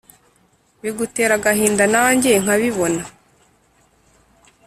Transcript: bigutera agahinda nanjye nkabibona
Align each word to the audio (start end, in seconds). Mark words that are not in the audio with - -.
bigutera 0.81 1.33
agahinda 1.39 1.83
nanjye 1.93 2.31
nkabibona 2.43 3.01